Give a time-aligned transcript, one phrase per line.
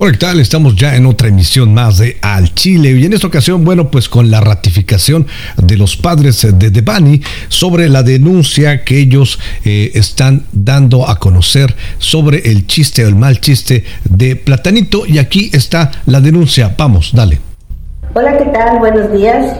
[0.00, 0.38] Hola, ¿qué tal?
[0.38, 4.08] Estamos ya en otra emisión más de Al Chile y en esta ocasión, bueno, pues
[4.08, 10.44] con la ratificación de los padres de Devani sobre la denuncia que ellos eh, están
[10.52, 15.90] dando a conocer sobre el chiste o el mal chiste de Platanito y aquí está
[16.06, 16.72] la denuncia.
[16.78, 17.40] Vamos, dale.
[18.14, 18.78] Hola, ¿qué tal?
[18.78, 19.56] Buenos días.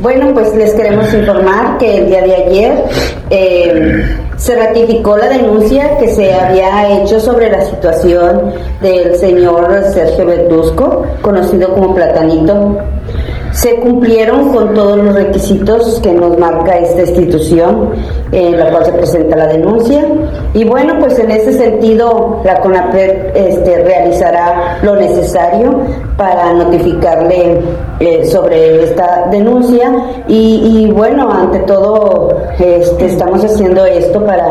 [0.00, 2.72] Bueno, pues les queremos informar que el día de ayer
[3.30, 10.26] eh, se ratificó la denuncia que se había hecho sobre la situación del señor Sergio
[10.26, 12.78] Verduzco, conocido como Platanito.
[13.52, 17.90] Se cumplieron con todos los requisitos que nos marca esta institución
[18.30, 20.06] en la cual se presenta la denuncia.
[20.54, 24.07] Y bueno, pues en ese sentido la CONAPRED este, realizará
[24.82, 25.80] lo necesario
[26.16, 27.60] para notificarle
[28.00, 29.92] eh, sobre esta denuncia
[30.26, 34.44] y, bueno, ante todo este, estamos haciendo esto para,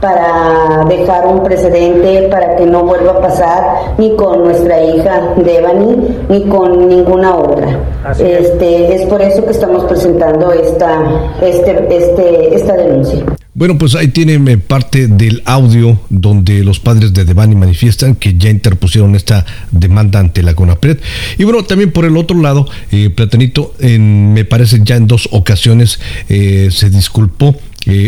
[0.00, 6.18] para dejar un precedente para que no vuelva a pasar ni con nuestra hija Devani
[6.28, 7.78] ni con ninguna otra.
[8.18, 11.02] Este, es por eso que estamos presentando esta,
[11.42, 13.24] este, este, esta denuncia.
[13.60, 18.38] Bueno, pues ahí tienen eh, parte del audio donde los padres de Devani manifiestan que
[18.38, 20.96] ya interpusieron esta demanda ante la CONAPRED.
[21.36, 25.28] Y bueno, también por el otro lado, eh, Platanito, en, me parece ya en dos
[25.32, 27.54] ocasiones eh, se disculpó.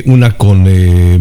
[0.06, 0.64] una con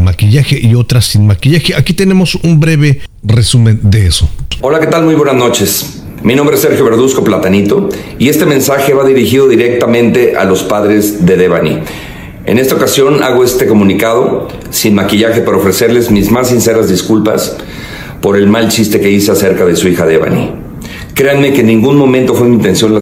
[0.02, 1.76] maquillaje y otra sin maquillaje.
[1.76, 4.30] Aquí tenemos un breve resumen de eso.
[4.62, 5.04] Hola, ¿qué tal?
[5.04, 6.04] Muy buenas noches.
[6.24, 11.26] Mi nombre es Sergio Verduzco Platanito y este mensaje va dirigido directamente a los padres
[11.26, 11.80] de Devani.
[12.46, 17.58] En esta ocasión hago este comunicado sin maquillaje para ofrecerles mis más sinceras disculpas
[18.20, 20.52] por el mal chiste que hice acerca de su hija Devani.
[21.14, 23.01] Créanme que en ningún momento fue mi intención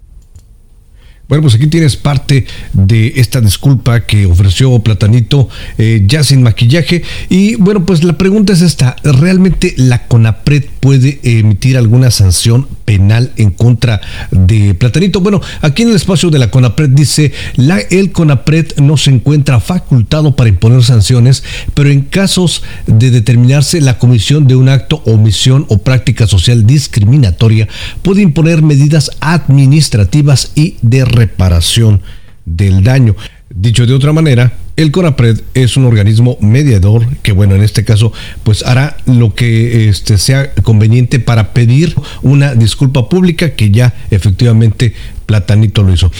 [1.30, 7.04] bueno, pues aquí tienes parte de esta disculpa que ofreció Platanito eh, ya sin maquillaje.
[7.28, 13.30] Y bueno, pues la pregunta es esta, ¿realmente la CONAPRED puede emitir alguna sanción penal
[13.36, 14.00] en contra
[14.32, 15.20] de Platanito?
[15.20, 19.60] Bueno, aquí en el espacio de la CONAPRED dice, la, el CONAPRED no se encuentra
[19.60, 21.44] facultado para imponer sanciones,
[21.74, 27.68] pero en casos de determinarse la comisión de un acto, omisión o práctica social discriminatoria,
[28.02, 32.00] puede imponer medidas administrativas y de reparación
[32.44, 33.14] del daño.
[33.52, 38.12] Dicho de otra manera, el CONAPRED es un organismo mediador que, bueno, en este caso,
[38.44, 44.94] pues hará lo que este, sea conveniente para pedir una disculpa pública que ya efectivamente
[45.26, 46.10] Platanito lo hizo.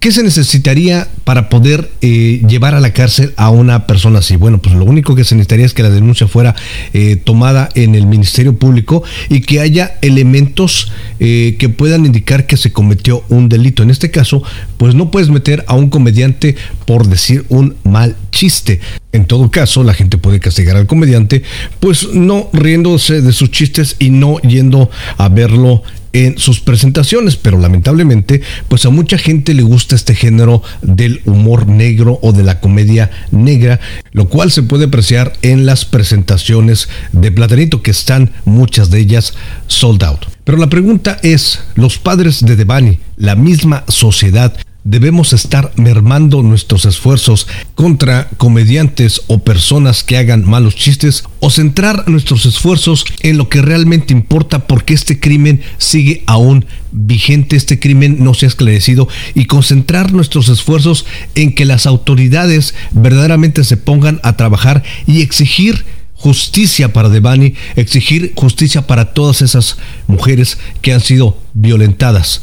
[0.00, 4.36] ¿Qué se necesitaría para poder eh, llevar a la cárcel a una persona así?
[4.36, 6.54] Bueno, pues lo único que se necesitaría es que la denuncia fuera
[6.92, 12.56] eh, tomada en el Ministerio Público y que haya elementos eh, que puedan indicar que
[12.56, 13.82] se cometió un delito.
[13.82, 14.44] En este caso,
[14.76, 16.54] pues no puedes meter a un comediante
[16.86, 18.78] por decir un mal chiste.
[19.10, 21.42] En todo caso, la gente puede castigar al comediante,
[21.80, 25.82] pues no riéndose de sus chistes y no yendo a verlo
[26.12, 31.66] en sus presentaciones, pero lamentablemente, pues a mucha gente le gusta este género del humor
[31.66, 33.80] negro o de la comedia negra,
[34.12, 39.34] lo cual se puede apreciar en las presentaciones de Platanito, que están muchas de ellas
[39.66, 40.26] sold out.
[40.44, 44.56] Pero la pregunta es, ¿los padres de Devani, la misma sociedad,
[44.88, 52.08] debemos estar mermando nuestros esfuerzos contra comediantes o personas que hagan malos chistes o centrar
[52.08, 58.24] nuestros esfuerzos en lo que realmente importa porque este crimen sigue aún vigente, este crimen
[58.24, 61.04] no se ha esclarecido y concentrar nuestros esfuerzos
[61.34, 65.84] en que las autoridades verdaderamente se pongan a trabajar y exigir
[66.14, 72.40] justicia para Devani, exigir justicia para todas esas mujeres que han sido violentadas.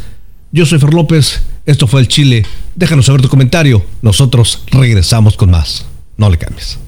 [0.51, 2.46] Yo soy Fer López esto fue el Chile.
[2.76, 3.86] Déjanos saber tu comentario.
[4.02, 5.86] Nosotros regresamos con más.
[6.18, 6.80] No le cambies.